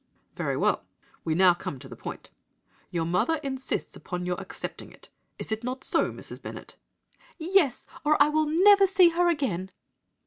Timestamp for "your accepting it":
4.25-5.09